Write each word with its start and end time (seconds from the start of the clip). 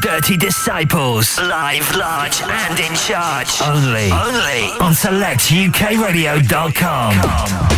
Dirty 0.00 0.36
Disciples. 0.36 1.38
Live, 1.38 1.94
large, 1.94 2.42
and 2.42 2.80
in 2.80 2.92
charge. 2.94 3.60
Only. 3.62 4.10
Only. 4.10 4.72
On 4.80 4.92
selectukradio.com. 4.94 7.69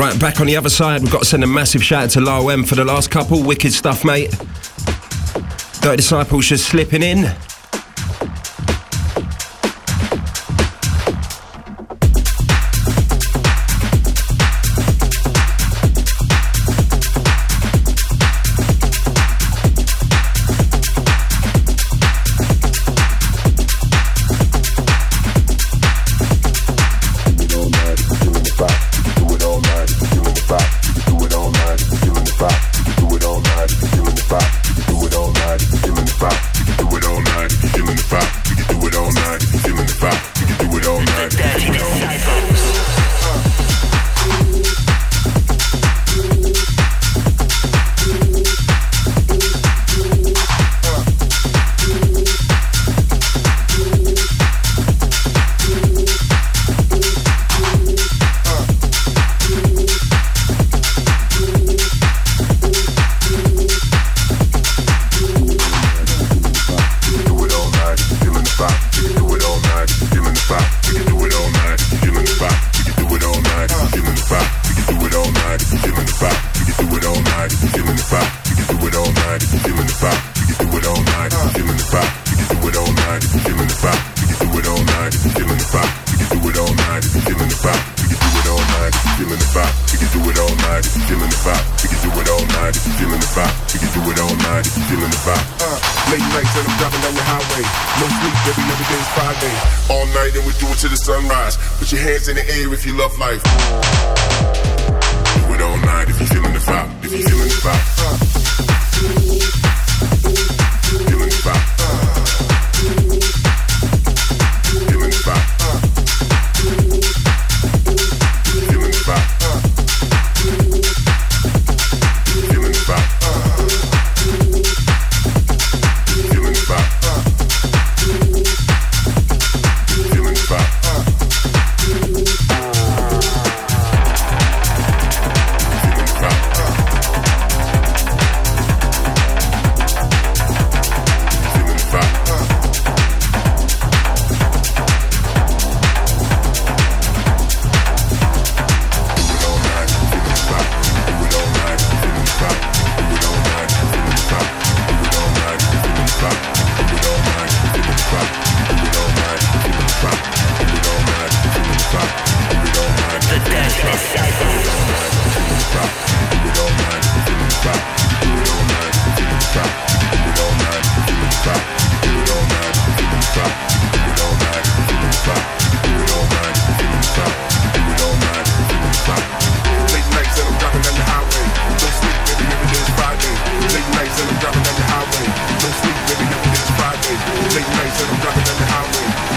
Right, 0.00 0.18
back 0.18 0.40
on 0.40 0.46
the 0.46 0.56
other 0.56 0.70
side, 0.70 1.02
we've 1.02 1.12
got 1.12 1.18
to 1.18 1.24
send 1.26 1.44
a 1.44 1.46
massive 1.46 1.84
shout 1.84 2.04
out 2.04 2.10
to 2.12 2.22
Lyle 2.22 2.50
M 2.50 2.64
for 2.64 2.74
the 2.74 2.86
last 2.86 3.10
couple. 3.10 3.42
Wicked 3.42 3.70
stuff, 3.70 4.02
mate. 4.02 4.30
Dirty 5.82 5.96
Disciples 5.96 6.46
just 6.46 6.68
slipping 6.68 7.02
in. 7.02 7.36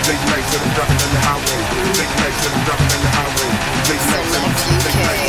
Late 0.05 0.19
nights 0.19 0.53
and 0.53 0.63
I'm 0.63 0.73
driving 0.75 0.99
in 0.99 1.11
the 1.13 1.19
highway. 1.23 1.59
Late 1.95 2.15
nights 2.19 2.45
and 2.45 2.53
I'm 2.55 2.65
driving 2.65 2.91
in 2.91 3.01
the 3.03 3.11
highway. 3.15 3.51
Late 3.87 4.05
nights 4.11 4.35
and 4.35 4.43
I'm 4.43 4.51
driving 4.51 4.75
in 4.75 4.83
the 4.83 4.91
highway. 4.91 5.22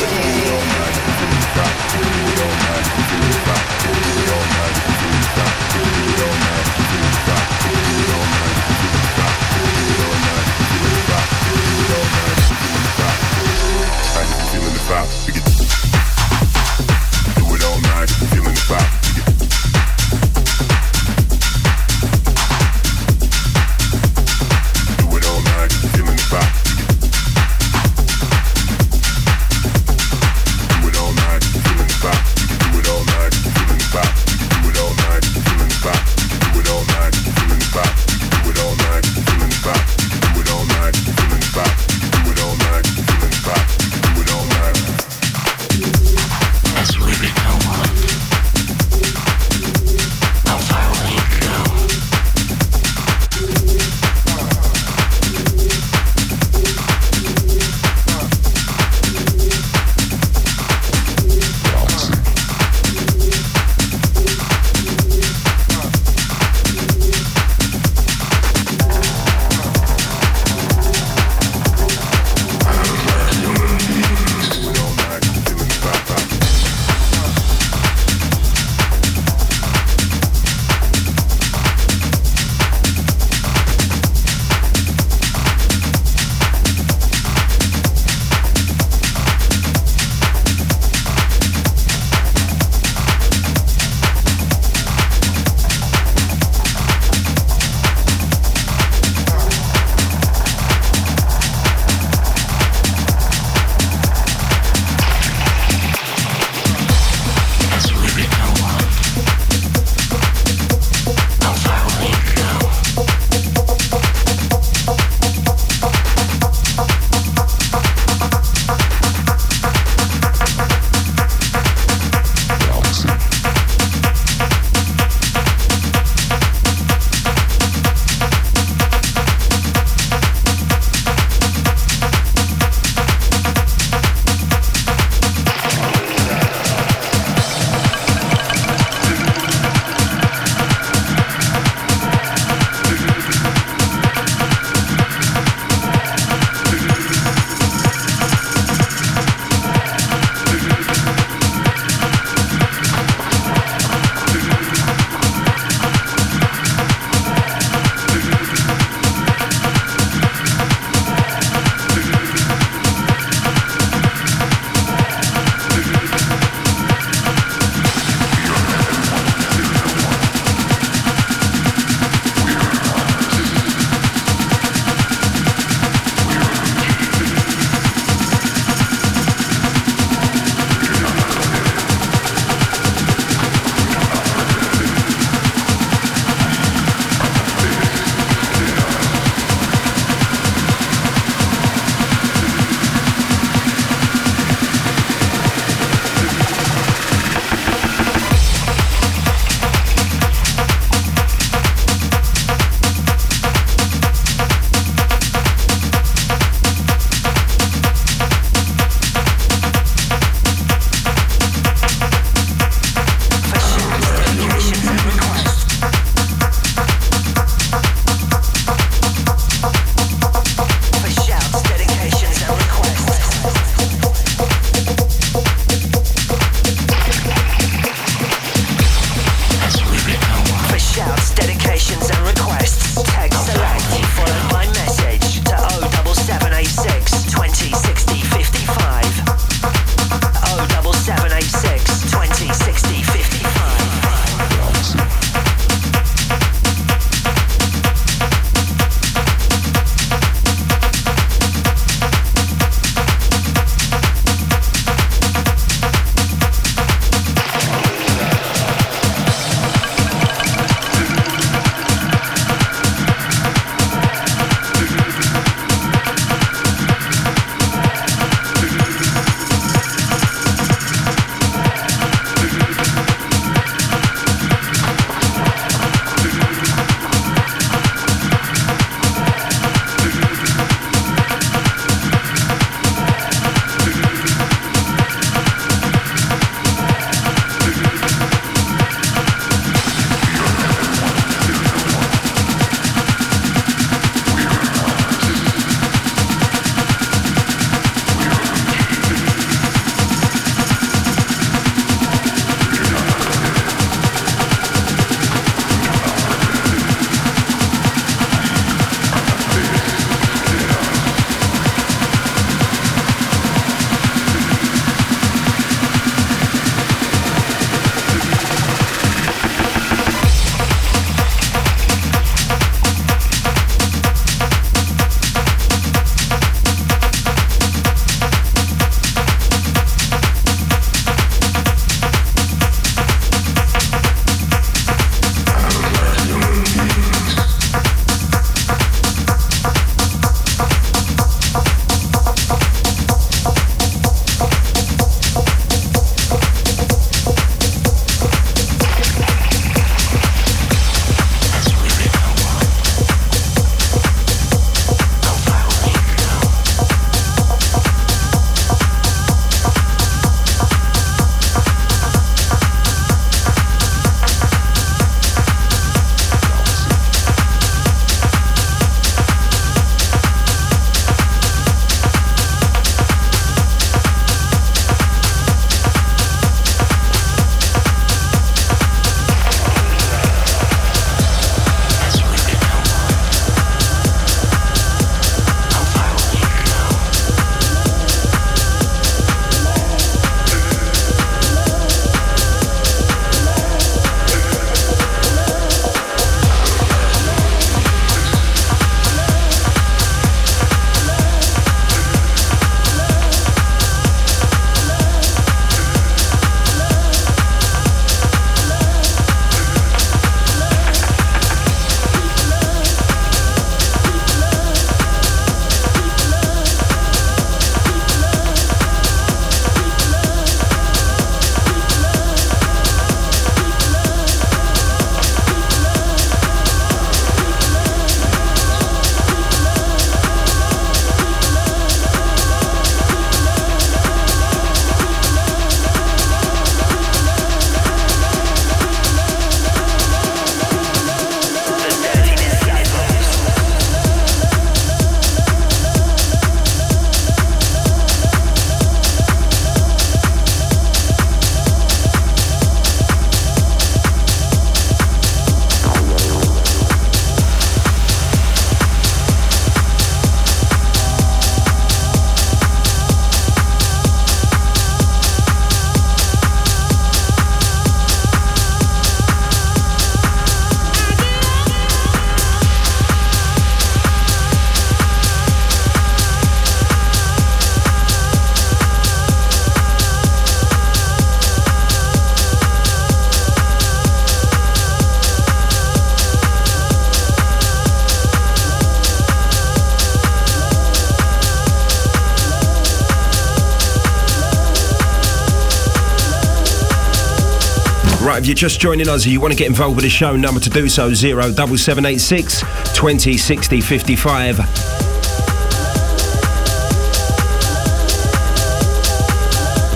If 498.44 498.48
you're 498.48 498.54
just 498.54 498.78
joining 498.78 499.08
us 499.08 499.24
and 499.24 499.32
you 499.32 499.40
want 499.40 499.54
to 499.54 499.58
get 499.58 499.68
involved 499.68 499.96
with 499.96 500.04
the 500.04 500.10
show, 500.10 500.36
number 500.36 500.60
to 500.60 500.68
do 500.68 500.86
so 500.86 501.14
07786 501.14 502.62
20 502.94 503.38
60 503.38 503.80
55. 503.80 504.58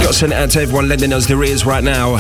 Got 0.01 0.23
it 0.23 0.33
out 0.33 0.51
to 0.53 0.63
everyone 0.63 0.89
lending 0.89 1.13
us 1.13 1.27
their 1.27 1.45
ears 1.45 1.67
right 1.67 1.85
now. 1.85 2.17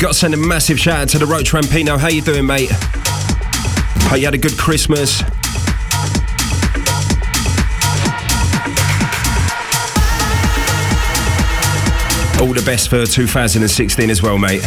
Got 0.00 0.12
to 0.12 0.18
send 0.18 0.32
a 0.32 0.36
massive 0.38 0.80
shout 0.80 1.00
out 1.00 1.08
to 1.10 1.18
the 1.18 1.26
Roach 1.26 1.52
Rampino. 1.52 1.98
How 1.98 2.08
you 2.08 2.22
doing, 2.22 2.46
mate? 2.46 2.70
Hope 2.70 4.18
you 4.18 4.24
had 4.24 4.32
a 4.32 4.38
good 4.38 4.56
Christmas. 4.56 5.20
All 12.40 12.54
the 12.54 12.62
best 12.64 12.88
for 12.88 13.04
2016 13.04 14.08
as 14.08 14.22
well, 14.22 14.38
mate. 14.38 14.64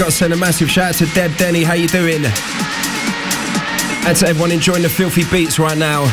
Got 0.00 0.06
to 0.06 0.12
send 0.12 0.32
a 0.32 0.36
massive 0.36 0.70
shout 0.70 0.88
out 0.88 0.94
to 0.94 1.04
Deb 1.14 1.36
Denny. 1.36 1.62
How 1.62 1.74
you 1.74 1.86
doing? 1.86 2.24
And 4.06 4.16
to 4.16 4.26
everyone 4.26 4.50
enjoying 4.50 4.80
the 4.80 4.88
filthy 4.88 5.24
beats 5.30 5.58
right 5.58 5.76
now. 5.76 6.06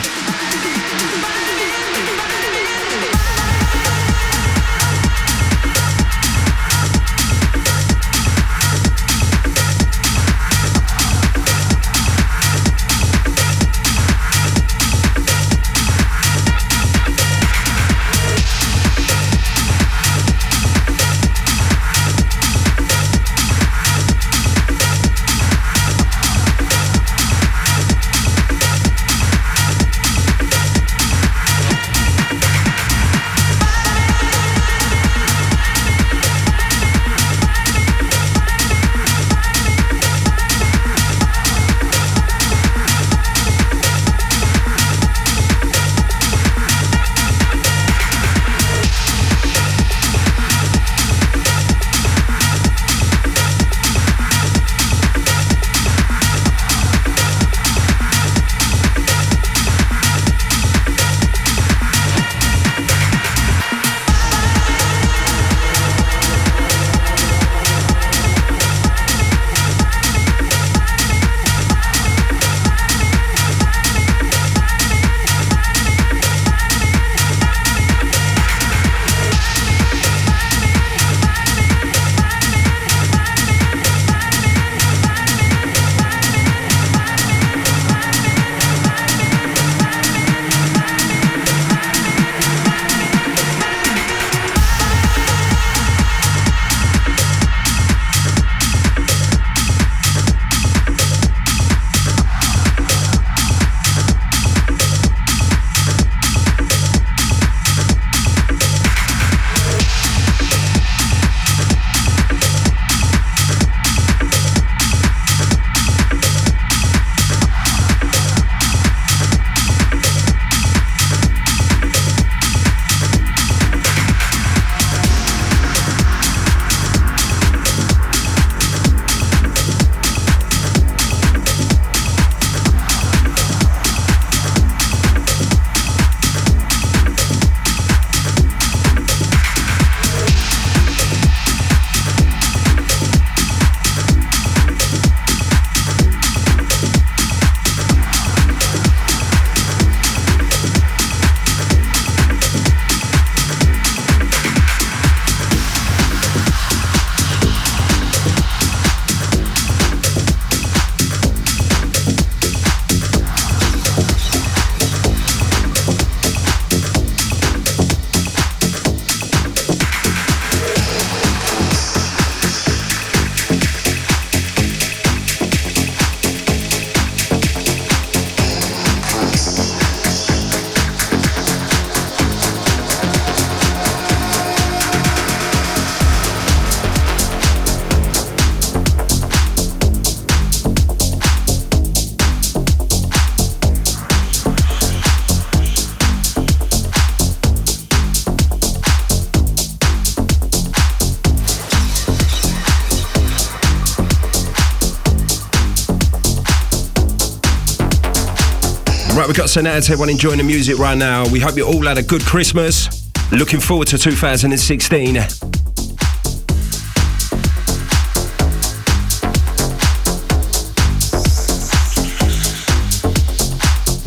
Got 209.37 209.55
out 209.57 209.89
everyone 209.91 210.09
enjoying 210.09 210.39
the 210.39 210.43
music 210.43 210.79
right 210.79 210.97
now. 210.97 211.29
We 211.29 211.39
hope 211.39 211.57
you 211.57 211.63
all 211.63 211.85
had 211.85 211.99
a 211.99 212.01
good 212.01 212.25
Christmas. 212.25 213.07
Looking 213.31 213.59
forward 213.59 213.87
to 213.89 213.99
2016. 213.99 215.15
If 215.15 215.39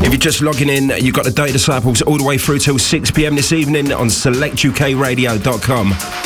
you're 0.01 0.17
just 0.17 0.41
logging 0.41 0.67
in, 0.67 0.91
you've 1.01 1.15
got 1.15 1.23
the 1.23 1.31
Dirty 1.31 1.53
Disciples 1.53 2.01
all 2.01 2.17
the 2.17 2.25
way 2.25 2.37
through 2.37 2.59
till 2.59 2.77
6 2.77 3.11
pm 3.11 3.35
this 3.35 3.53
evening 3.53 3.93
on 3.93 4.07
selectukradio.com. 4.07 6.20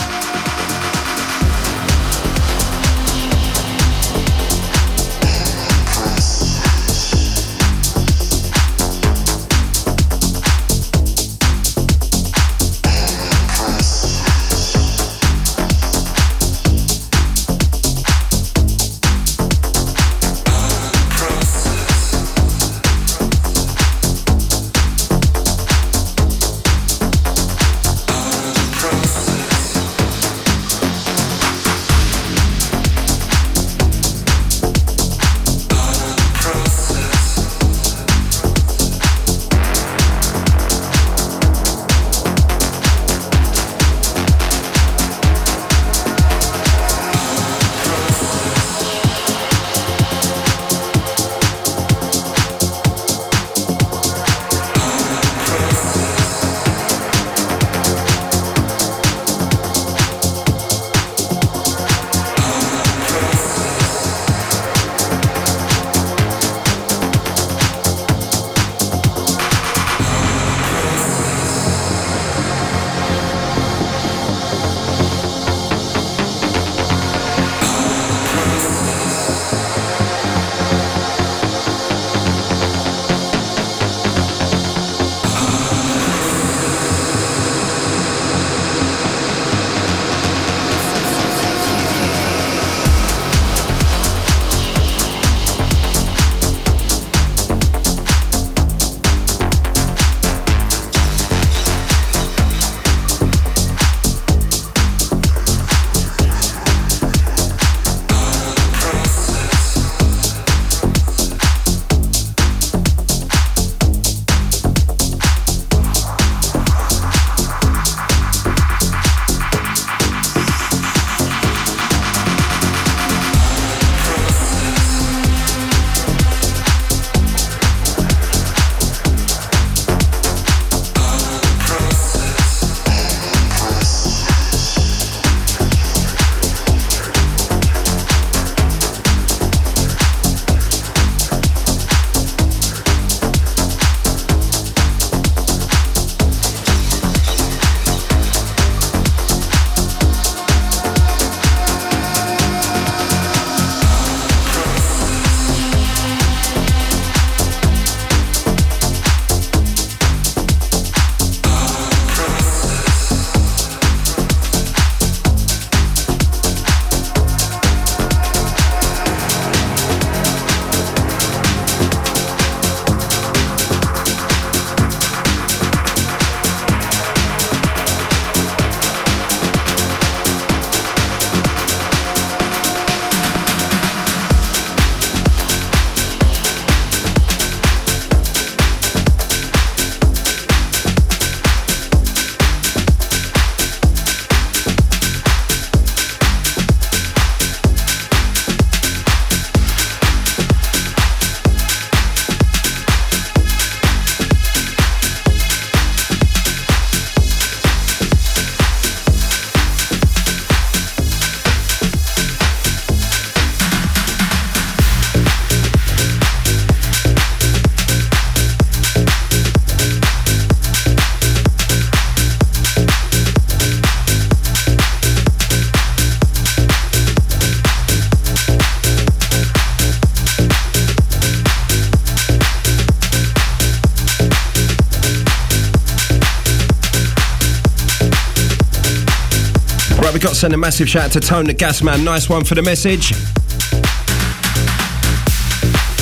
got 240.25 240.33
to 240.33 240.39
send 240.39 240.53
a 240.55 240.57
massive 240.57 240.89
shout 240.89 241.03
out 241.03 241.11
to 241.11 241.19
Tone 241.19 241.45
the 241.45 241.53
Gas 241.53 241.83
Man. 241.83 242.03
Nice 242.03 242.27
one 242.27 242.43
for 242.43 242.55
the 242.55 242.61
message. 242.63 243.11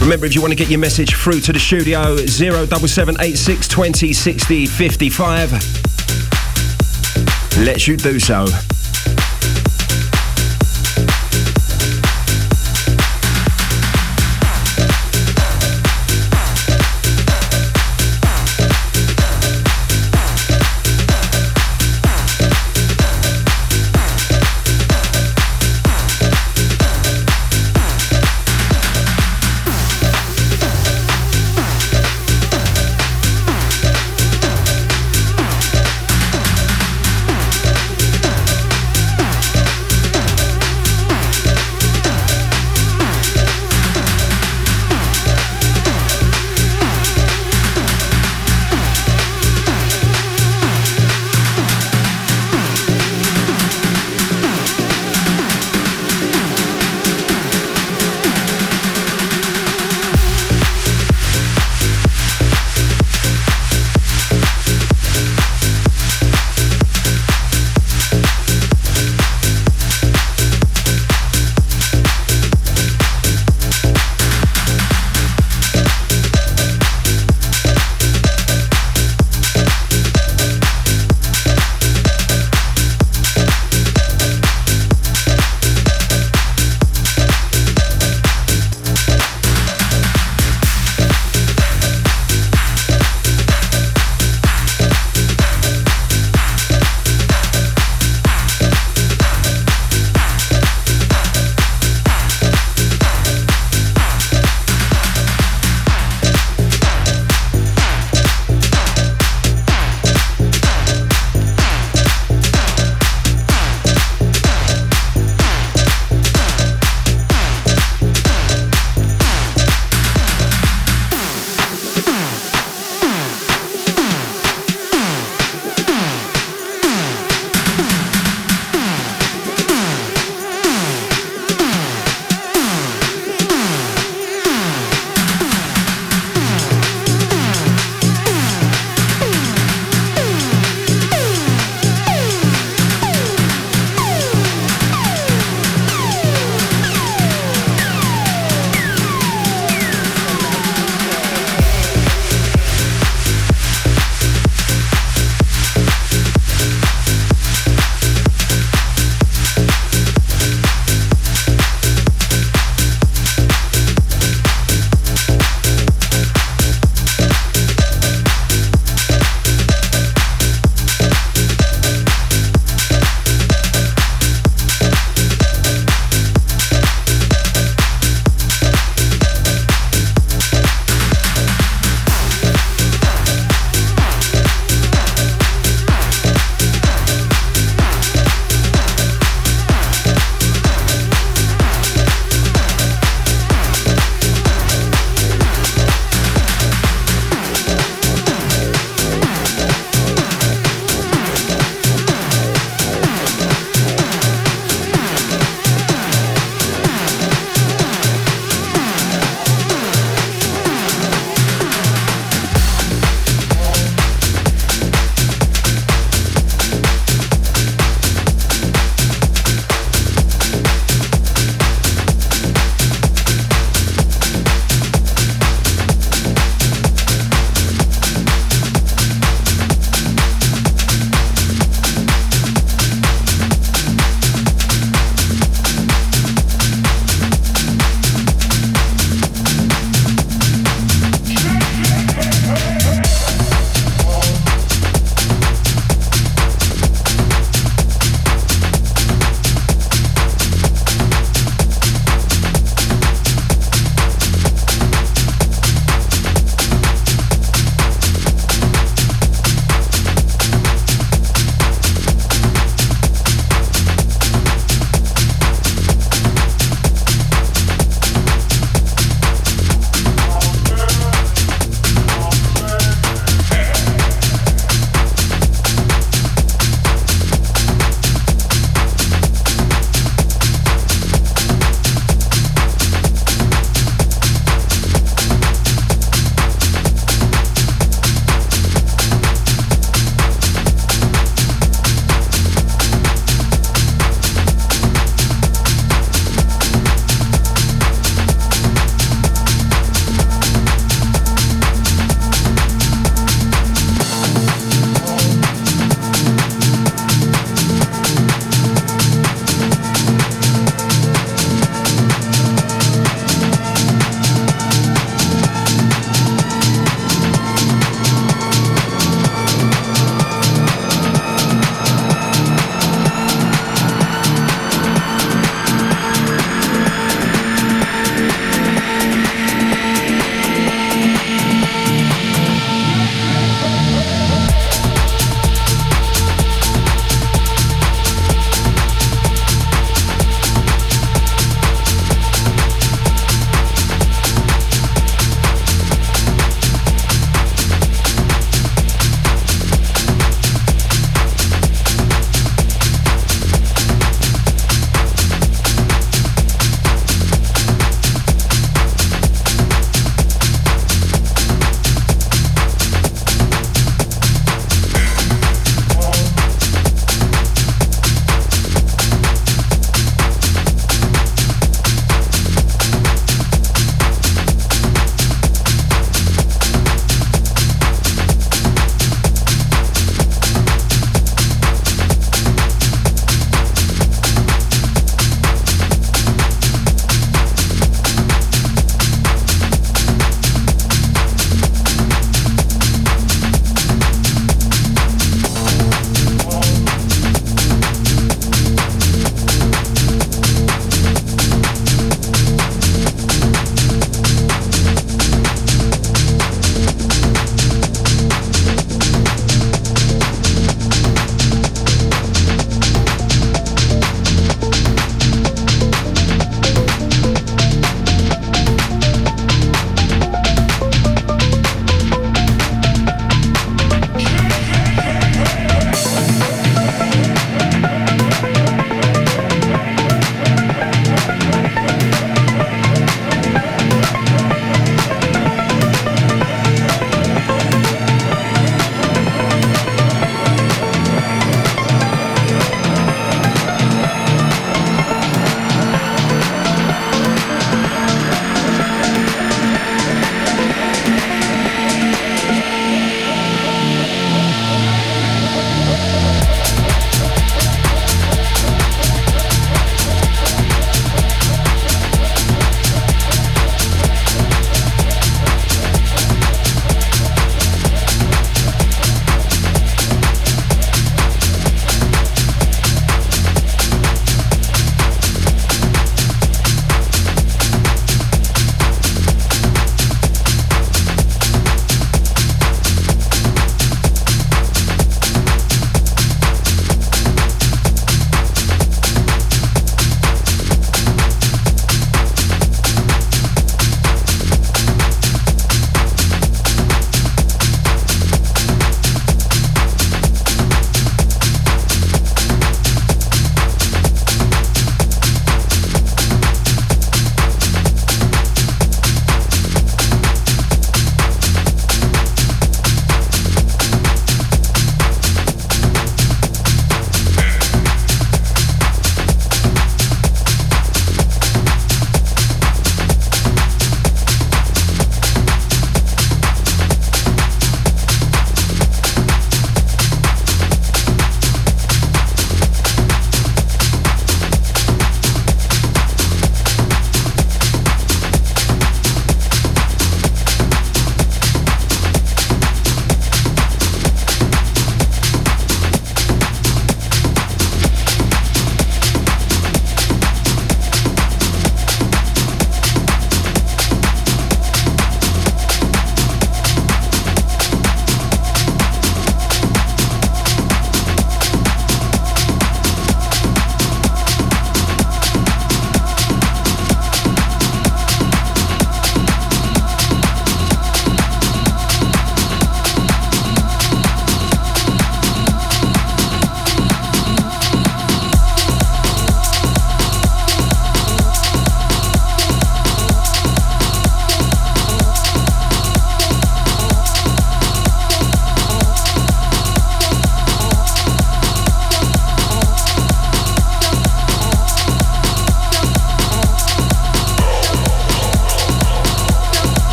Remember, 0.00 0.24
if 0.24 0.34
you 0.34 0.40
want 0.40 0.52
to 0.52 0.56
get 0.56 0.70
your 0.70 0.78
message 0.78 1.14
through 1.14 1.40
to 1.40 1.52
the 1.52 1.58
studio, 1.58 2.16
07786 2.24 3.68
20 3.68 4.14
60 4.14 4.66
55. 4.66 5.52
Let 7.58 7.86
you 7.86 7.98
do 7.98 8.18
so. 8.18 8.46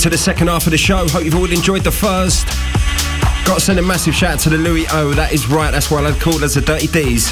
Into 0.00 0.08
the 0.08 0.16
second 0.16 0.48
half 0.48 0.66
of 0.66 0.70
the 0.70 0.78
show. 0.78 1.06
Hope 1.08 1.24
you've 1.24 1.34
all 1.34 1.52
enjoyed 1.52 1.84
the 1.84 1.90
first. 1.90 2.46
Got 3.44 3.56
to 3.56 3.60
send 3.60 3.78
a 3.78 3.82
massive 3.82 4.14
shout 4.14 4.32
out 4.32 4.40
to 4.40 4.48
the 4.48 4.56
Louis 4.56 4.86
O. 4.92 5.12
That 5.12 5.30
is 5.30 5.46
right, 5.46 5.70
that's 5.70 5.90
why 5.90 6.02
I 6.02 6.18
called 6.18 6.42
us 6.42 6.54
the 6.54 6.62
Dirty 6.62 6.86
D's. 6.86 7.30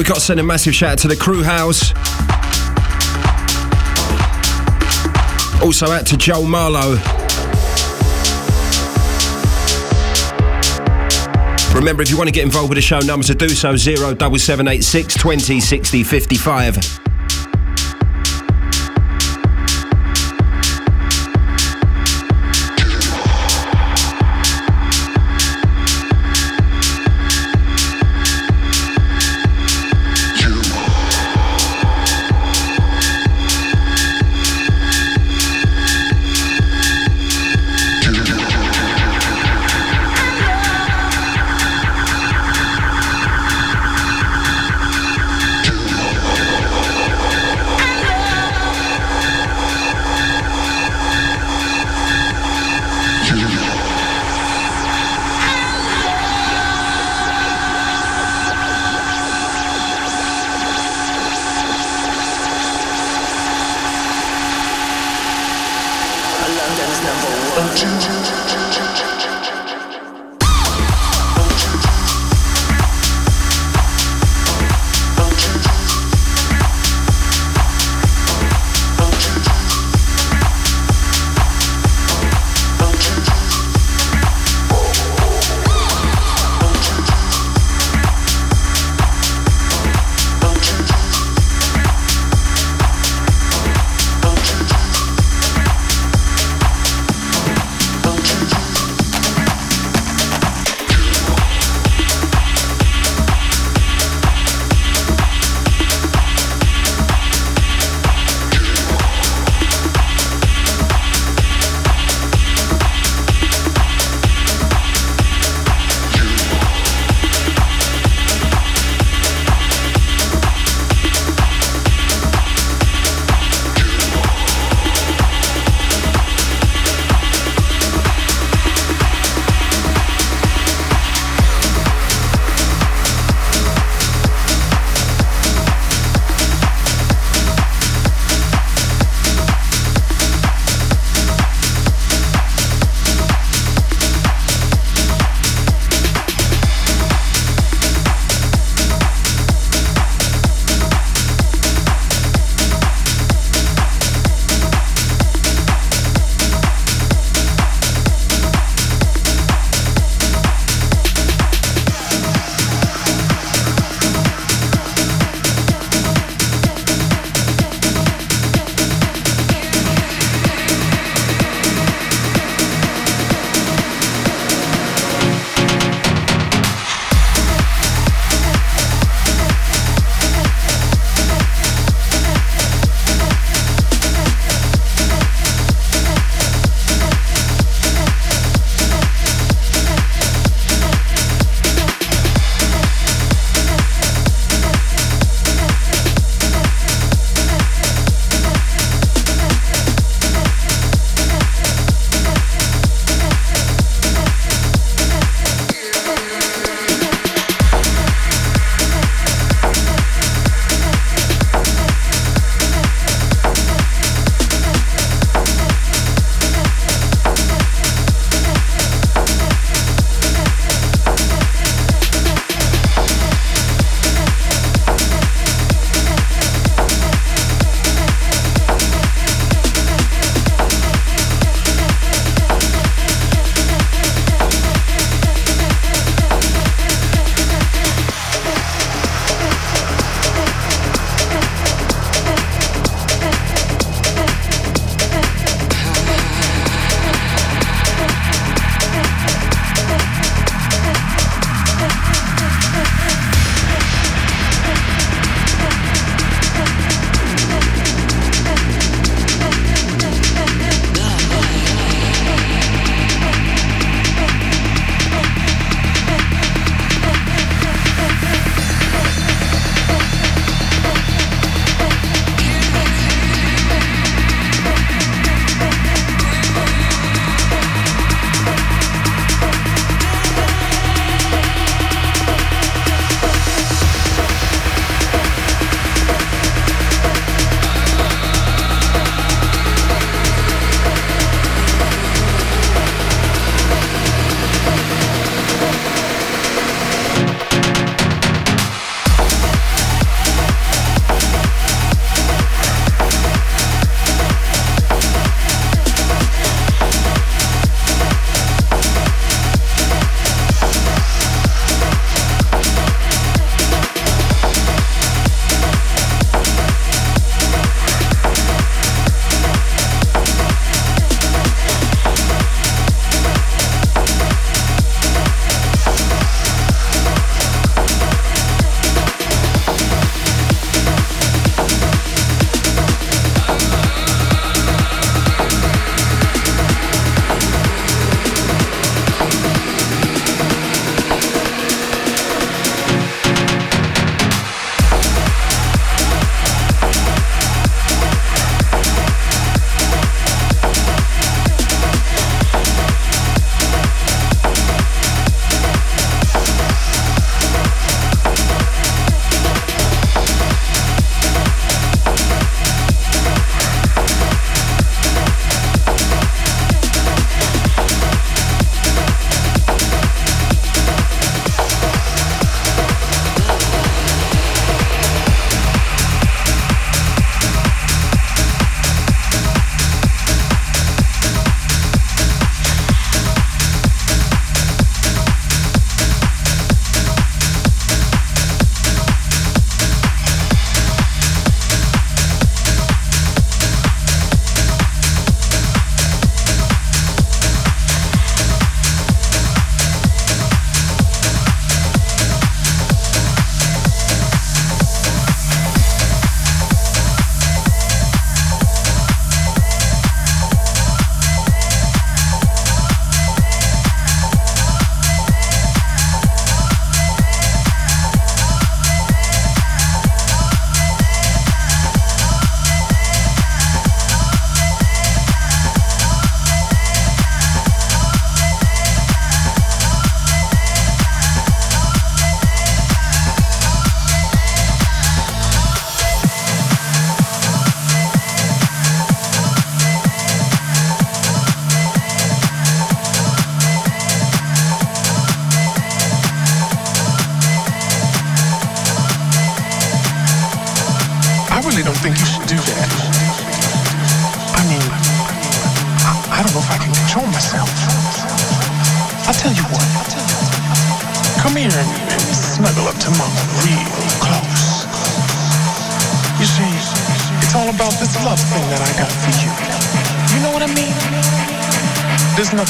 We've 0.00 0.08
got 0.08 0.14
to 0.14 0.20
send 0.22 0.40
a 0.40 0.42
massive 0.42 0.74
shout 0.74 0.92
out 0.92 0.98
to 0.98 1.08
the 1.08 1.14
crew 1.14 1.42
house. 1.42 1.92
Also 5.62 5.92
out 5.92 6.06
to 6.06 6.16
Joel 6.16 6.46
Marlowe. 6.46 6.92
Remember, 11.74 12.02
if 12.02 12.08
you 12.08 12.16
want 12.16 12.28
to 12.28 12.32
get 12.32 12.44
involved 12.44 12.70
with 12.70 12.76
the 12.76 12.82
show, 12.82 13.00
numbers 13.00 13.26
to 13.26 13.34
do 13.34 13.50
so 13.50 13.76
07786 13.76 15.14
20 15.16 15.60
60 15.60 16.02
55. 16.02 16.99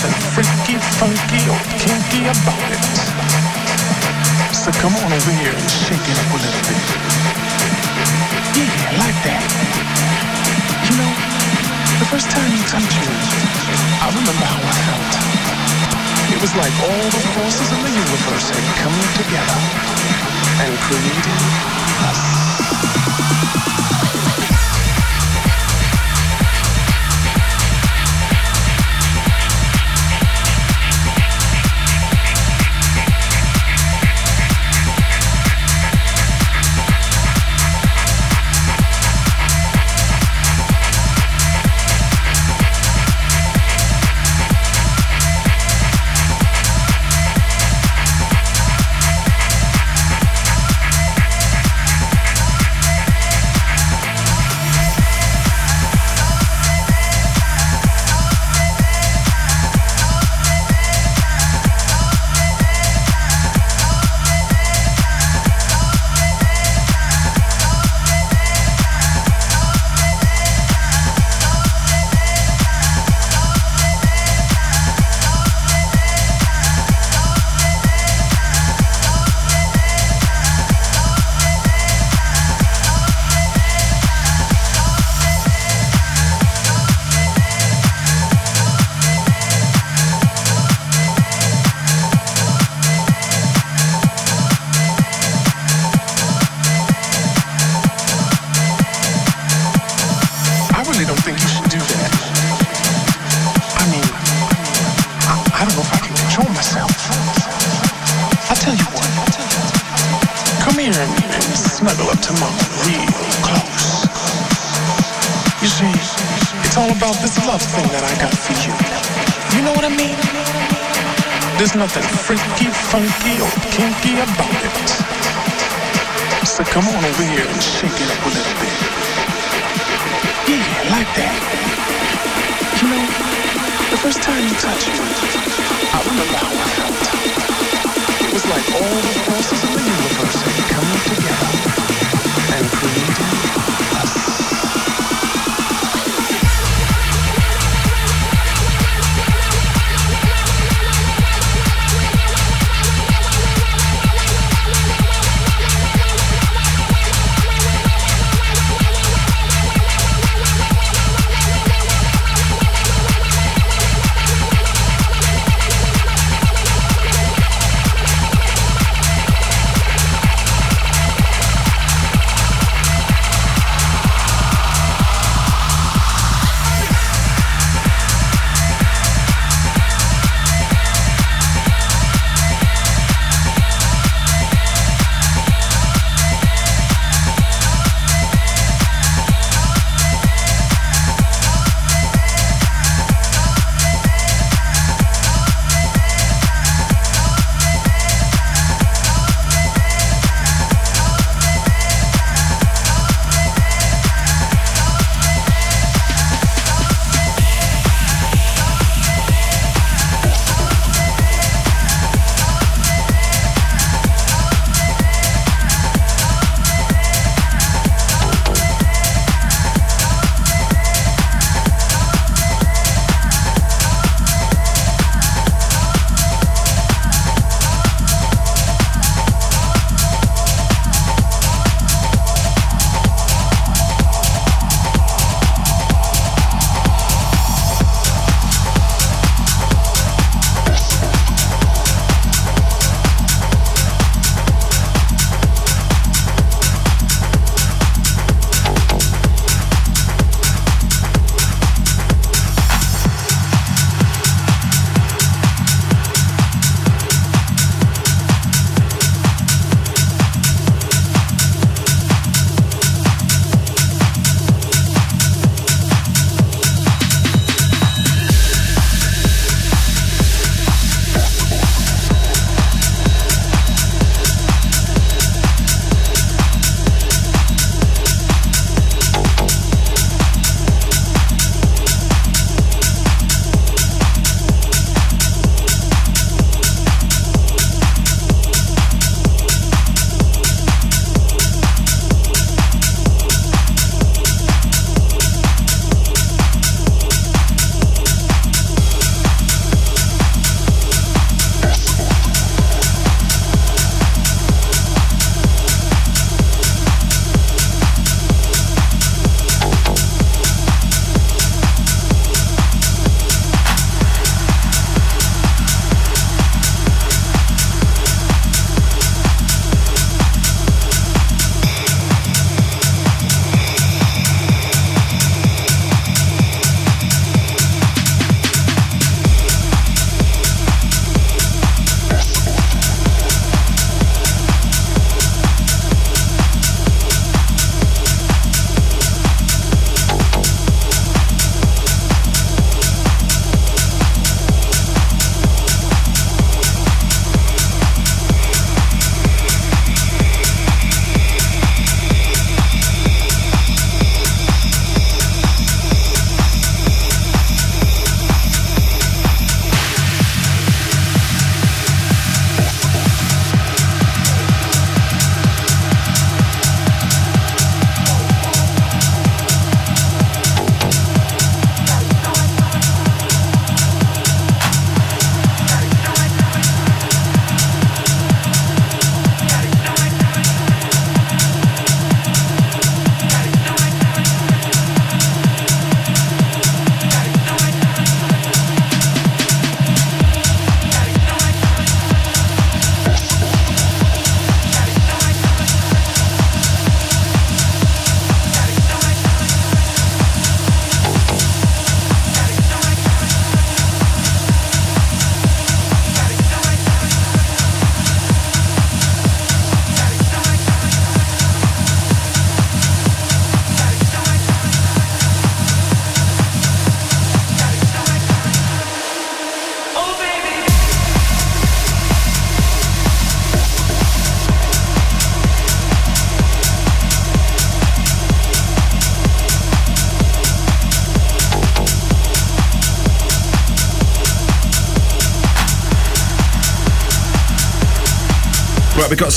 nothing 0.01 0.33
freaky, 0.33 0.79
funky, 0.97 1.45
or 1.51 1.61
kinky 1.77 2.25
about 2.25 2.69
it. 2.73 2.85
So 4.57 4.73
come 4.81 4.97
on 4.97 5.13
over 5.13 5.33
here 5.37 5.53
and 5.53 5.69
shake 5.69 6.01
it 6.01 6.17
up 6.17 6.31
a 6.33 6.39
little 6.41 6.63
bit. 6.65 6.81
Yeah, 8.57 8.97
like 8.97 9.19
that. 9.29 9.45
You 10.89 10.95
know, 10.97 11.13
the 12.01 12.09
first 12.09 12.31
time 12.33 12.49
you 12.49 12.63
touched 12.65 12.97
me, 12.97 13.13
I 14.01 14.09
remember 14.09 14.47
how 14.49 14.61
I 14.65 14.75
felt. 14.89 15.13
It 16.33 16.41
was 16.41 16.53
like 16.57 16.73
all 16.81 17.07
the 17.13 17.23
forces 17.37 17.69
in 17.69 17.81
the 17.85 17.93
universe 17.93 18.49
had 18.49 18.65
come 18.81 18.97
together 19.21 19.61
and 20.65 20.73
created 20.89 21.41
us. 22.09 22.60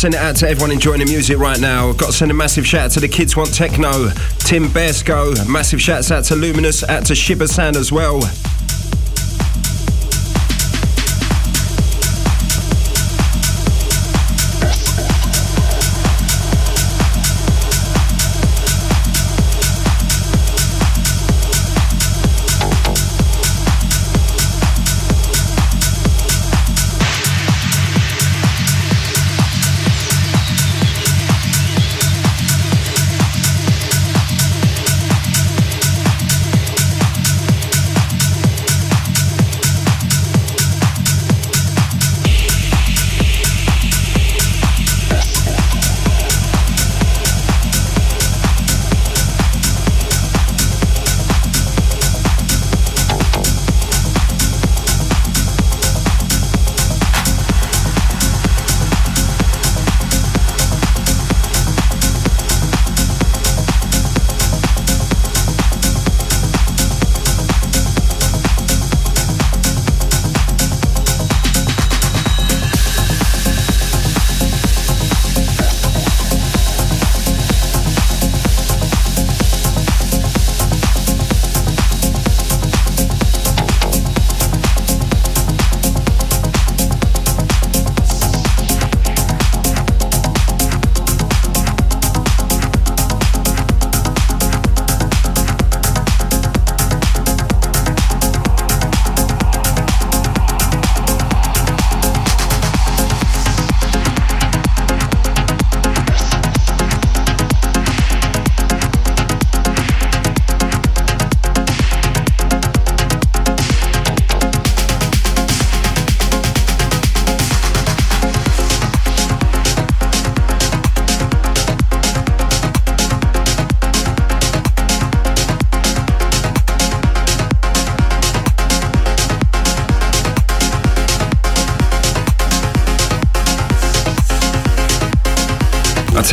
Send 0.03 0.15
it 0.15 0.19
out 0.19 0.35
to 0.35 0.49
everyone 0.49 0.71
enjoying 0.71 0.99
the 0.99 1.05
music 1.05 1.37
right 1.37 1.61
now. 1.61 1.93
Got 1.93 2.07
to 2.07 2.11
send 2.11 2.29
a 2.29 2.33
massive 2.33 2.67
shout 2.67 2.81
out 2.81 2.91
to 2.91 2.99
the 2.99 3.07
Kids 3.07 3.37
Want 3.37 3.53
Techno, 3.53 4.09
Tim 4.39 4.65
Baresko, 4.65 5.47
massive 5.47 5.81
shouts 5.81 6.11
out 6.11 6.25
to 6.25 6.35
Luminous, 6.35 6.83
out 6.83 7.05
to 7.05 7.15
Shiba 7.15 7.47
San 7.47 7.77
as 7.77 7.89
well. 7.89 8.19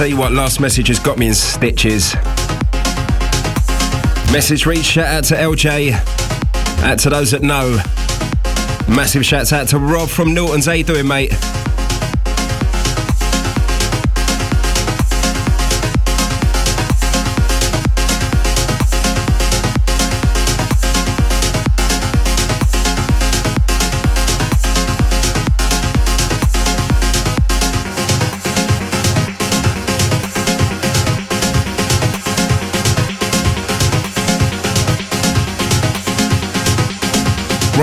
Tell 0.00 0.08
you 0.08 0.16
what, 0.16 0.32
last 0.32 0.60
message 0.60 0.88
has 0.88 0.98
got 0.98 1.18
me 1.18 1.26
in 1.26 1.34
stitches. 1.34 2.14
Message 4.32 4.64
reach, 4.64 4.84
shout 4.84 5.04
out 5.04 5.24
to 5.24 5.34
LJ, 5.34 5.92
out 6.82 6.98
to 7.00 7.10
those 7.10 7.32
that 7.32 7.42
know. 7.42 7.78
Massive 8.88 9.26
shouts 9.26 9.52
out 9.52 9.68
to 9.68 9.78
Rob 9.78 10.08
from 10.08 10.32
Norton's. 10.32 10.64
How 10.64 10.72
you 10.72 10.84
doing, 10.84 11.06
mate? 11.06 11.34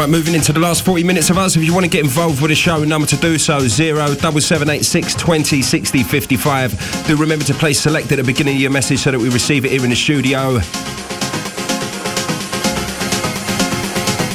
Right, 0.07 0.11
moving 0.11 0.35
into 0.35 0.53
the 0.53 0.59
last 0.59 0.85
40 0.85 1.03
minutes 1.03 1.29
of 1.29 1.37
us. 1.37 1.57
If 1.57 1.65
you 1.65 1.73
want 1.73 1.83
to 1.83 1.89
get 1.89 2.01
involved 2.01 2.41
with 2.41 2.49
the 2.49 2.55
show, 2.55 2.81
number 2.83 3.07
to 3.07 3.17
do 3.17 3.37
so, 3.37 3.67
07786 3.67 5.15
20 5.15 5.61
60 5.61 6.03
55. 6.03 7.07
Do 7.07 7.17
remember 7.17 7.43
to 7.43 7.53
play 7.53 7.73
select 7.73 8.11
at 8.13 8.15
the 8.15 8.23
beginning 8.23 8.55
of 8.55 8.61
your 8.61 8.71
message 8.71 8.99
so 8.99 9.11
that 9.11 9.19
we 9.19 9.29
receive 9.29 9.65
it 9.65 9.71
here 9.71 9.83
in 9.83 9.89
the 9.89 9.95
studio. 9.95 10.53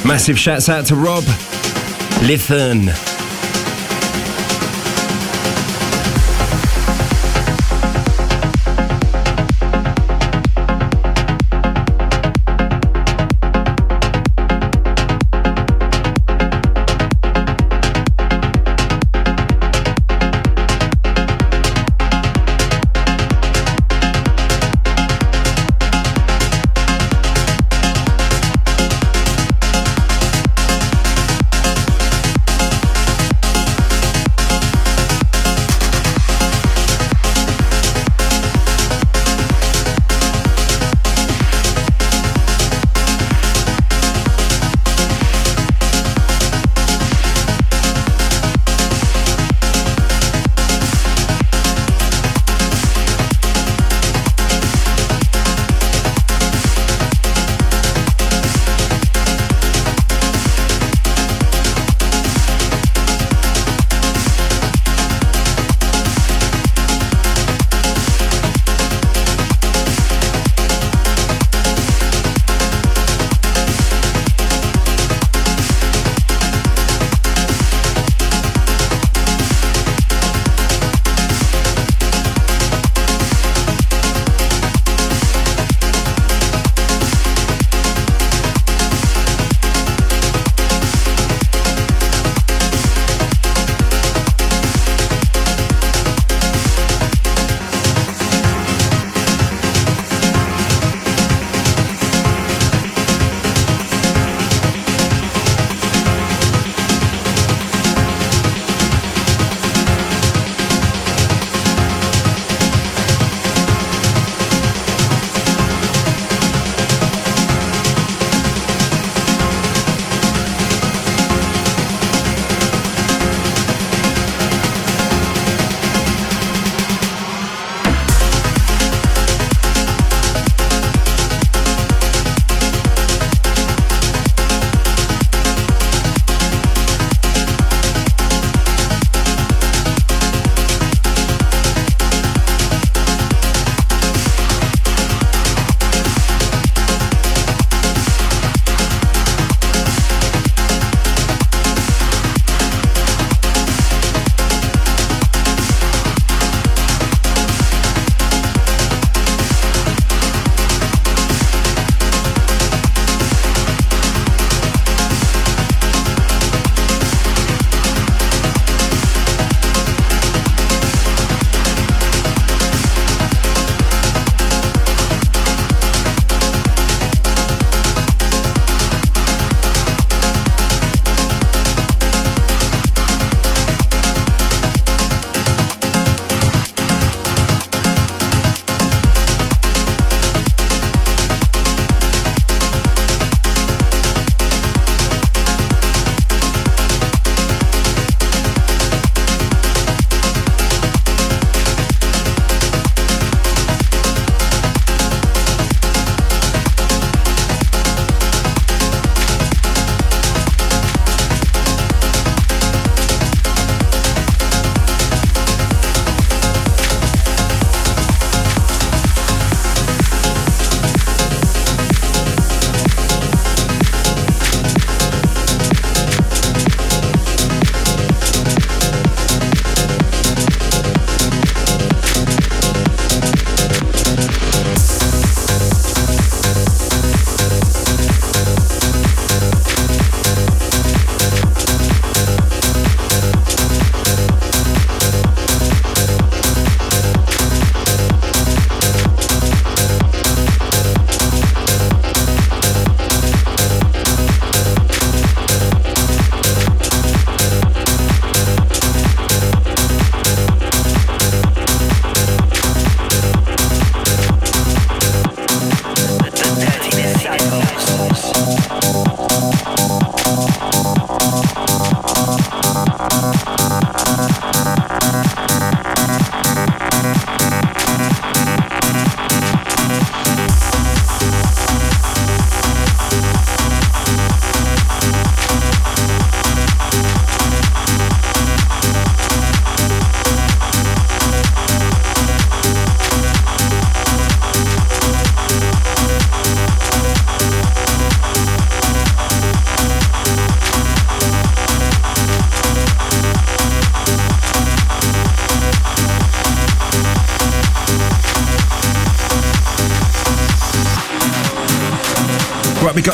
Massive 0.07 0.37
shouts 0.37 0.69
out 0.69 0.85
to 0.87 0.95
Rob. 0.95 1.23
Listen. 2.21 3.12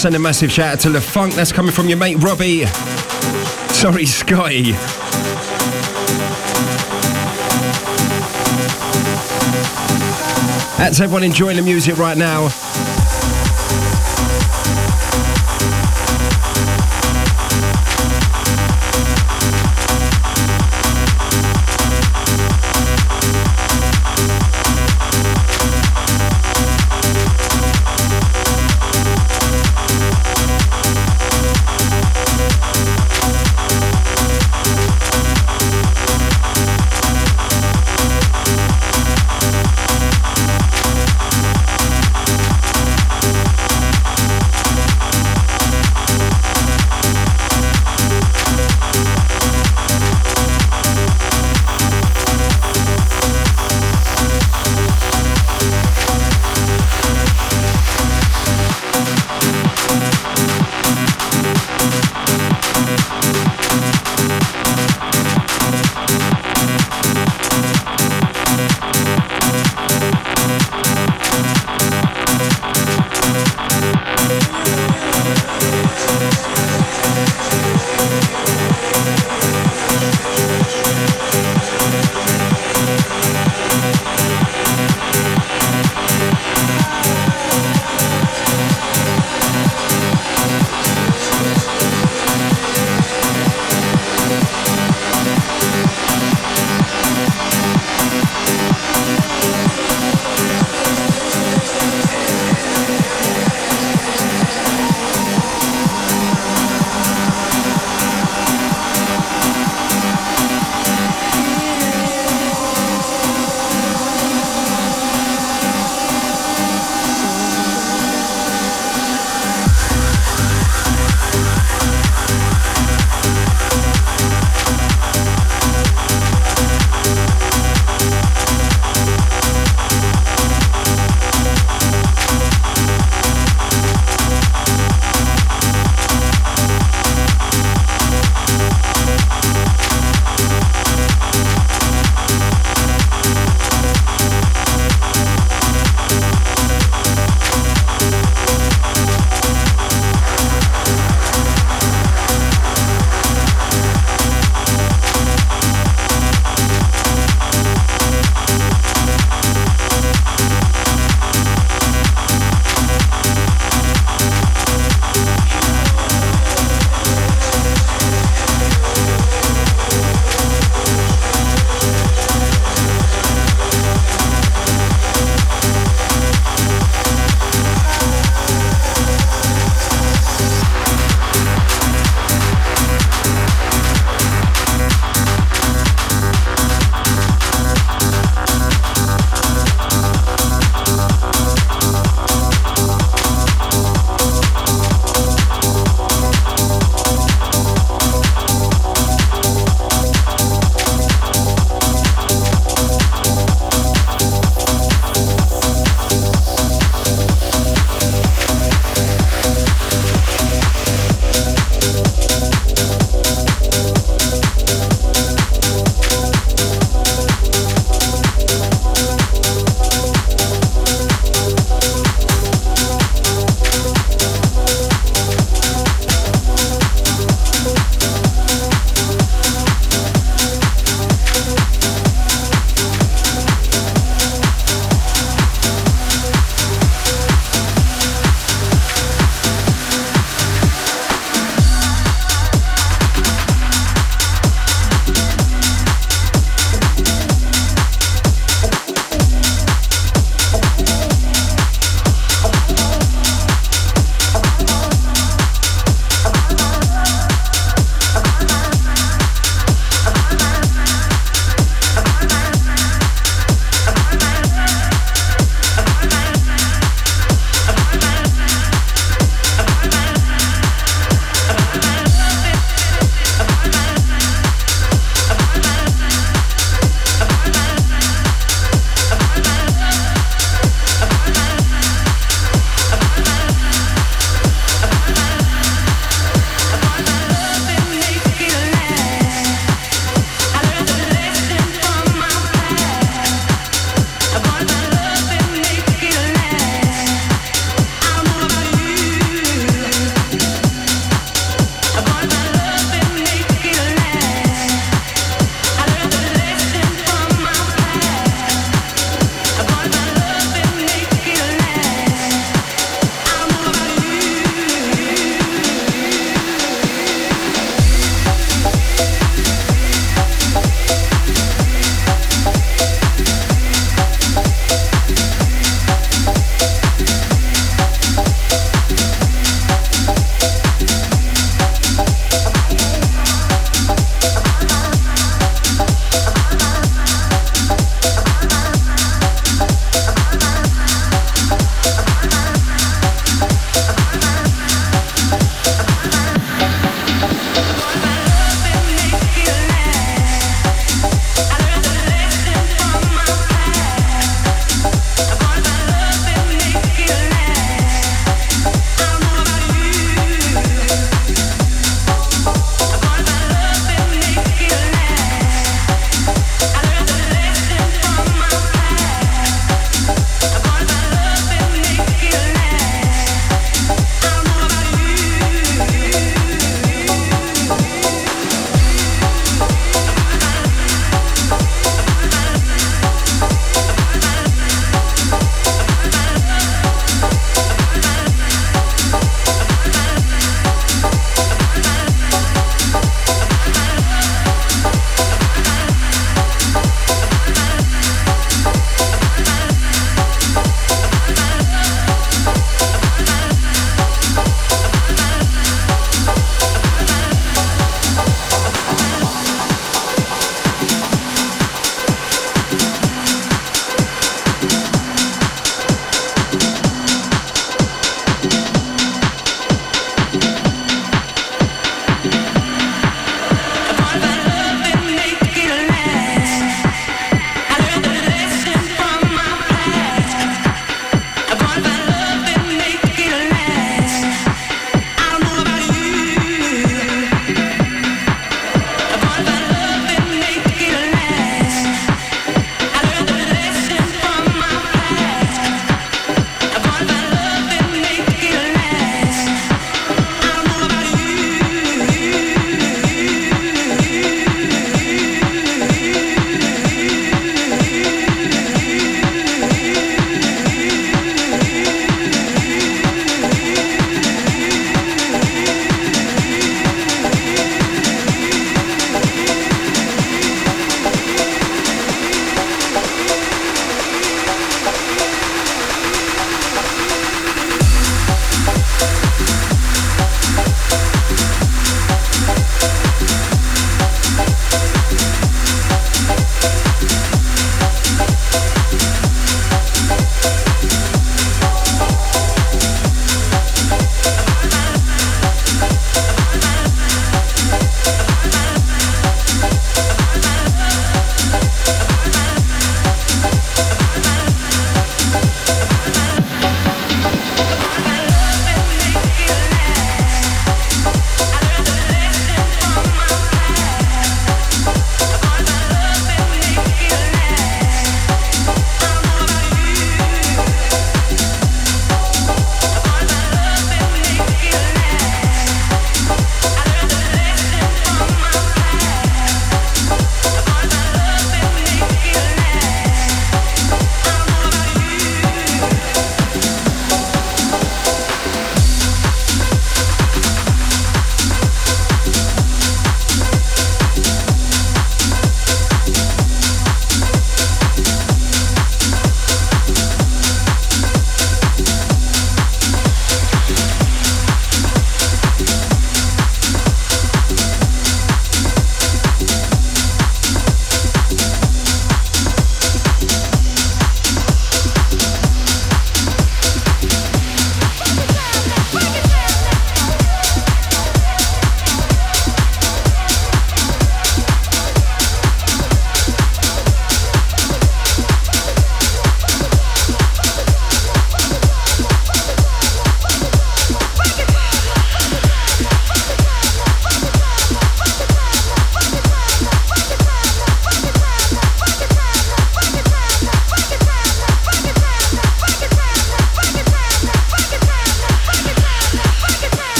Send 0.00 0.14
a 0.14 0.18
massive 0.18 0.50
shout 0.50 0.72
out 0.72 0.80
to 0.80 0.88
the 0.88 1.00
funk 1.00 1.34
that's 1.34 1.52
coming 1.52 1.72
from 1.72 1.86
your 1.86 1.98
mate 1.98 2.16
Robbie. 2.22 2.64
Sorry, 3.74 4.06
Scotty. 4.06 4.72
That's 10.78 11.00
everyone 11.00 11.22
enjoying 11.22 11.56
the 11.56 11.62
music 11.62 11.98
right 11.98 12.16
now. 12.16 12.48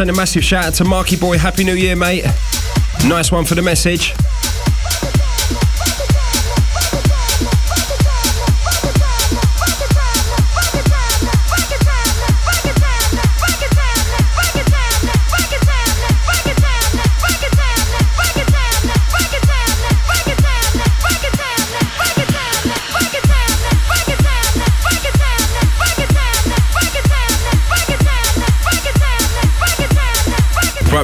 Send 0.00 0.08
a 0.08 0.14
massive 0.14 0.42
shout 0.42 0.64
out 0.64 0.72
to 0.72 0.82
Marky 0.82 1.14
Boy. 1.14 1.36
Happy 1.36 1.62
New 1.62 1.74
Year, 1.74 1.94
mate. 1.94 2.24
Nice 3.06 3.30
one 3.30 3.44
for 3.44 3.54
the 3.54 3.60
message. 3.60 4.14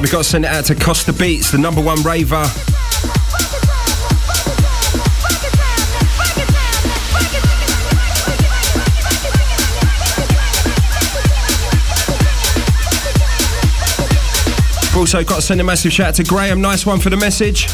We've 0.07 0.13
got 0.13 0.19
to 0.19 0.31
send 0.31 0.45
it 0.45 0.53
out 0.53 0.65
to 0.67 0.77
Costa 0.77 1.13
Beats, 1.13 1.51
the 1.51 1.59
number 1.59 1.83
one 1.83 2.01
raver. 2.03 2.37
We've 14.85 14.97
also 14.97 15.25
got 15.25 15.35
to 15.35 15.43
send 15.43 15.61
a 15.61 15.65
massive 15.65 15.93
shout 15.93 16.11
out 16.11 16.15
to 16.15 16.23
Graham. 16.23 16.61
Nice 16.61 16.87
one 16.87 17.01
for 17.01 17.11
the 17.11 17.17
message. 17.17 17.67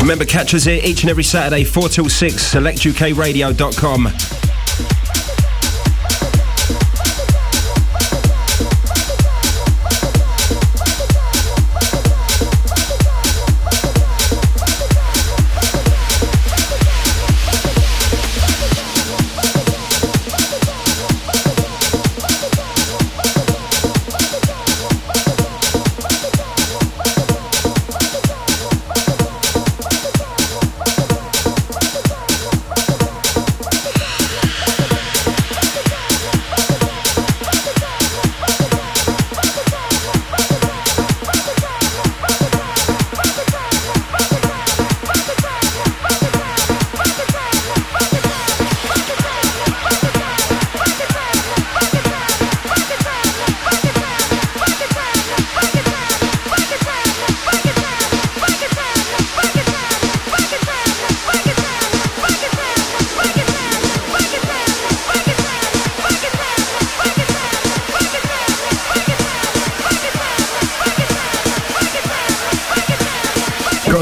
Remember, 0.00 0.24
catch 0.24 0.54
us 0.54 0.66
here 0.66 0.80
each 0.84 1.02
and 1.02 1.10
every 1.10 1.24
Saturday, 1.24 1.64
4 1.64 1.88
till 1.88 2.08
6, 2.08 2.54
selectukradio.com. 2.54 4.35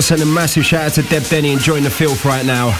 Send 0.05 0.21
a 0.21 0.27
massive 0.27 0.67
shout 0.67 0.83
out 0.83 0.93
to 0.93 1.03
Deb 1.05 1.23
Denny 1.23 1.51
enjoying 1.51 1.83
the 1.83 1.89
filth 1.89 2.27
right 2.27 2.45
now. 2.45 2.77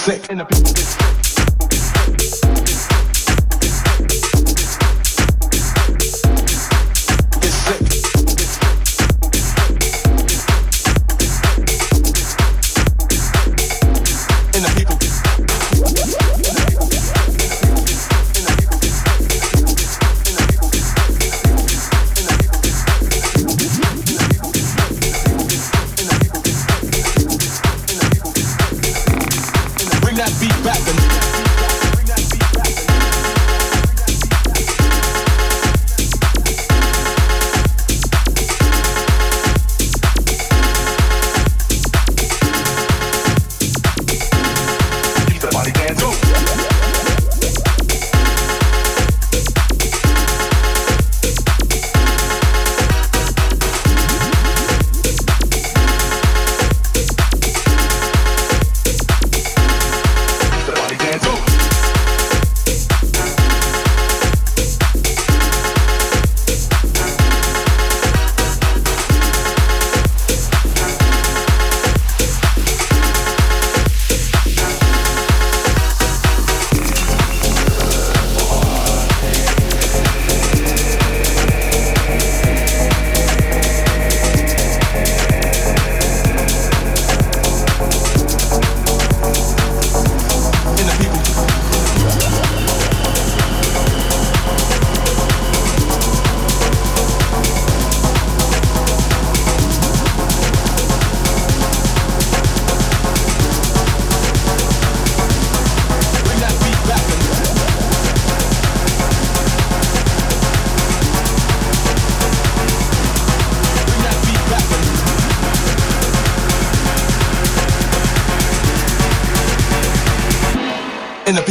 Sick. 0.00 0.59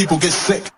People 0.10 0.18
get 0.18 0.34
sick. 0.34 0.69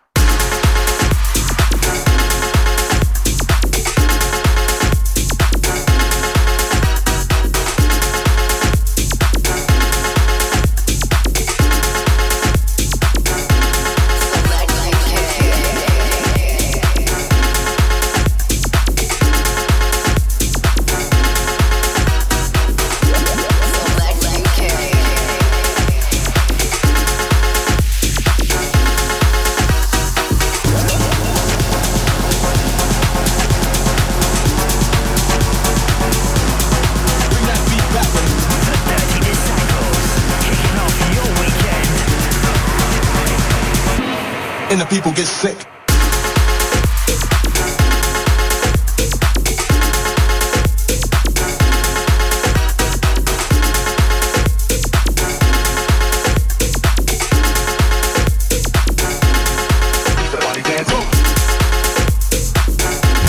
People 44.92 45.14
get 45.14 45.26
sick. 45.26 45.56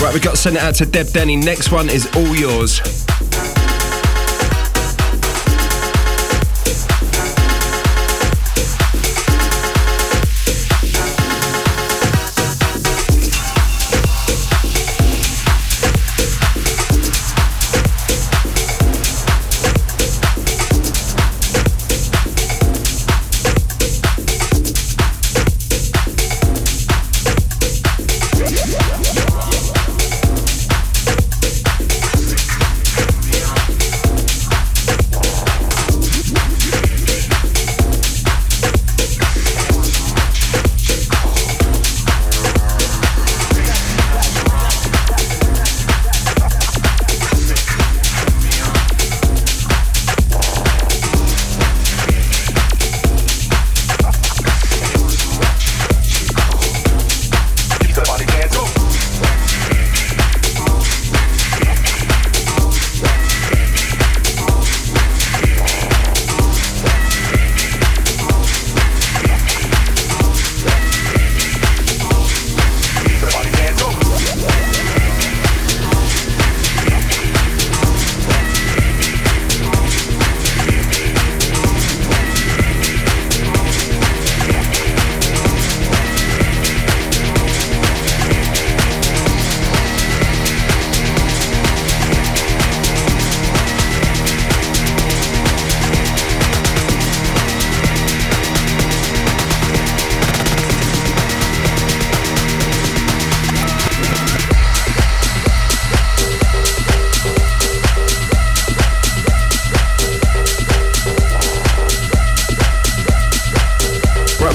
Right, 0.01 0.13
we 0.13 0.19
got 0.19 0.31
to 0.31 0.35
send 0.35 0.57
it 0.57 0.61
out 0.61 0.75
to 0.75 0.85
Deb 0.85 1.07
Denny. 1.13 1.37
Next 1.37 1.71
one 1.71 1.87
is 1.87 2.13
all 2.13 2.35
yours. 2.35 3.02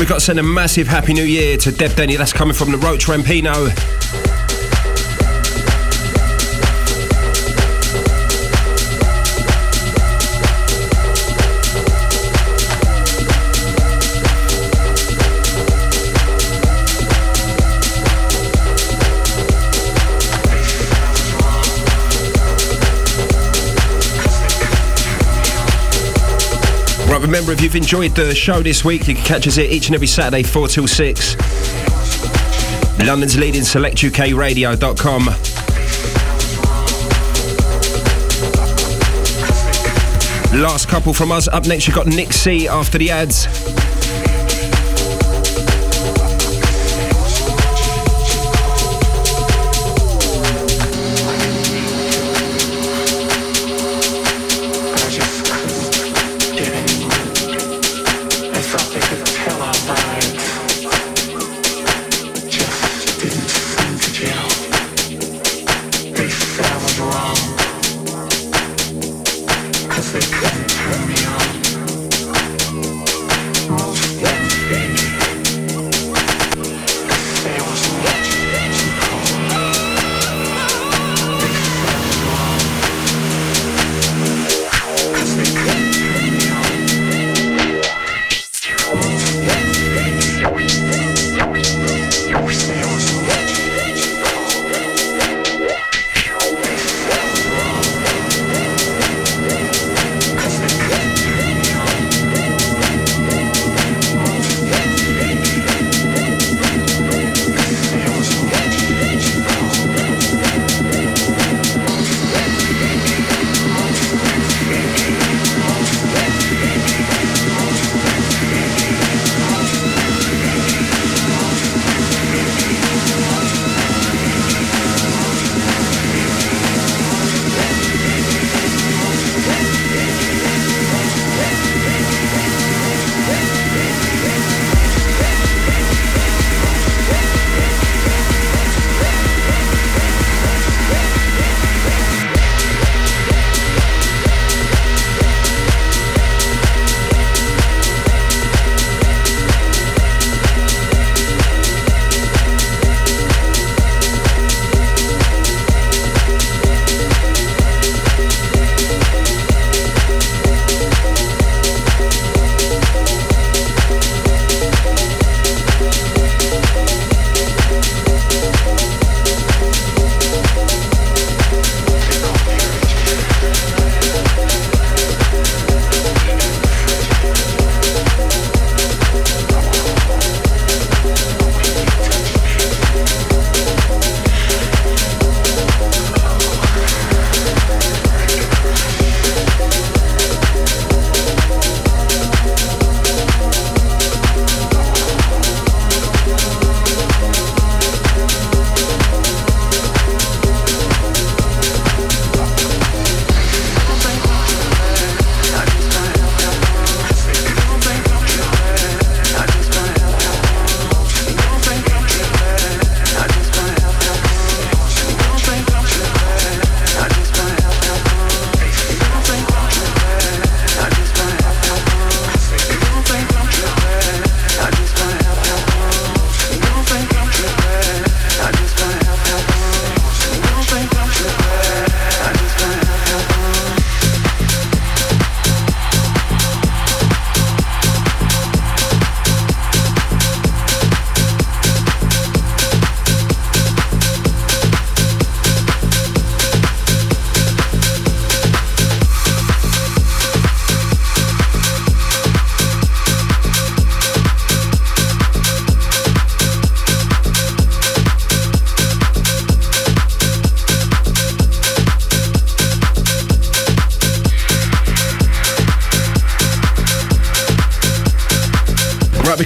Got 0.09 0.15
to 0.15 0.21
send 0.21 0.39
a 0.39 0.43
massive 0.43 0.89
happy 0.89 1.13
new 1.13 1.25
year 1.25 1.59
to 1.59 1.71
Deb 1.71 1.95
Denny. 1.95 2.17
That's 2.17 2.33
coming 2.33 2.55
from 2.55 2.73
the 2.73 2.79
Roach 2.79 3.07
Rampino. 3.07 4.28
Right, 27.19 27.27
remember 27.27 27.51
if 27.51 27.61
you've 27.61 27.75
enjoyed 27.75 28.15
the 28.15 28.33
show 28.33 28.63
this 28.63 28.85
week, 28.85 29.09
you 29.09 29.15
can 29.17 29.25
catch 29.25 29.49
us 29.49 29.57
here 29.57 29.69
each 29.69 29.87
and 29.87 29.97
every 29.97 30.07
Saturday, 30.07 30.45
4 30.45 30.69
till 30.69 30.87
6. 30.87 31.37
London's 33.05 33.37
leading 33.37 33.63
selectukradio.com. 33.63 35.25
Last 40.63 40.89
couple 40.89 41.13
from 41.13 41.33
us. 41.33 41.49
Up 41.49 41.67
next, 41.67 41.89
you've 41.89 41.97
got 41.97 42.07
Nick 42.07 42.33
C 42.33 42.69
after 42.69 42.99
the 42.99 43.11
ads. 43.11 43.88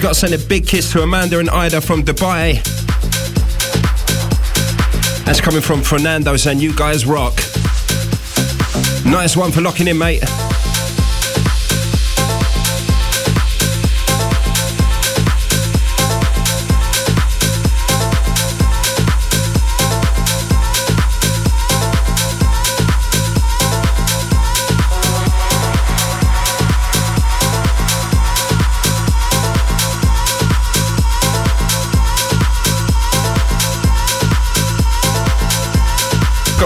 Got 0.02 0.14
to 0.14 0.14
send 0.14 0.34
a 0.34 0.46
big 0.48 0.66
kiss 0.66 0.90
to 0.90 1.00
Amanda 1.02 1.38
and 1.38 1.48
Ida 1.48 1.80
from 1.80 2.02
Dubai. 2.02 2.54
That's 5.24 5.40
coming 5.40 5.60
from 5.60 5.80
Fernando 5.80 6.36
saying, 6.36 6.58
You 6.58 6.74
guys 6.74 7.06
rock. 7.06 7.36
Nice 9.04 9.36
one 9.36 9.52
for 9.52 9.60
locking 9.60 9.86
in, 9.86 9.98
mate. 9.98 10.24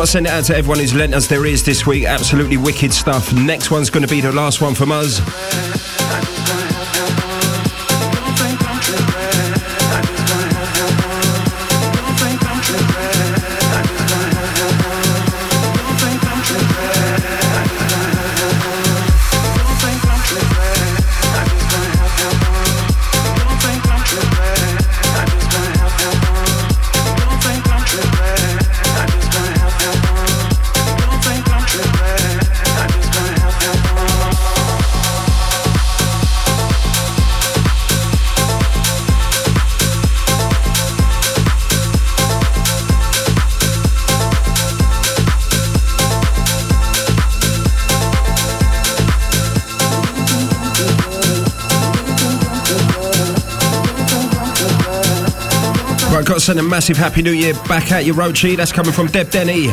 To 0.07 0.13
send 0.13 0.27
it 0.27 0.33
out 0.33 0.45
to 0.45 0.57
everyone 0.57 0.79
who's 0.79 0.95
lent 0.95 1.15
us 1.15 1.27
their 1.27 1.45
ears 1.47 1.65
this 1.65 1.85
week. 1.85 2.05
Absolutely 2.05 2.57
wicked 2.57 2.93
stuff. 2.93 3.33
Next 3.33 3.71
one's 3.71 3.91
going 3.91 4.07
to 4.07 4.09
be 4.09 4.21
the 4.21 4.33
last 4.33 4.61
one 4.61 4.75
from 4.75 4.93
us. 4.93 5.21
Send 56.47 56.61
a 56.61 56.63
massive 56.63 56.97
happy 56.97 57.23
new 57.23 57.33
year 57.33 57.55
back 57.67 57.91
at 57.91 58.05
you, 58.05 58.15
Roachy. 58.15 58.57
That's 58.57 58.71
coming 58.71 58.93
from 58.93 59.09
Deb 59.09 59.31
Denny. 59.31 59.67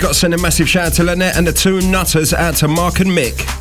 Got 0.00 0.08
to 0.08 0.14
send 0.14 0.32
a 0.32 0.38
massive 0.38 0.68
shout 0.68 0.86
out 0.86 0.92
to 0.94 1.04
Lynette 1.04 1.36
and 1.36 1.46
the 1.46 1.52
two 1.52 1.80
nutters 1.82 2.32
out 2.32 2.56
to 2.56 2.68
Mark 2.68 3.00
and 3.00 3.10
Mick. 3.10 3.59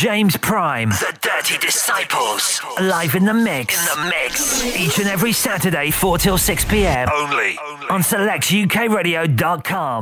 James 0.00 0.34
Prime. 0.38 0.88
The 0.88 1.14
Dirty 1.20 1.58
Disciples. 1.58 2.58
Live 2.80 3.14
in 3.14 3.26
the 3.26 3.34
mix. 3.34 3.78
In 3.78 3.84
the 3.84 4.08
mix. 4.08 4.64
Each 4.64 4.98
and 4.98 5.06
every 5.06 5.34
Saturday, 5.34 5.90
4 5.90 6.16
till 6.16 6.38
6 6.38 6.64
p.m. 6.64 7.06
Only. 7.12 7.58
Only. 7.62 7.86
On 7.90 8.02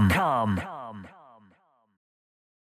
come 0.08 0.57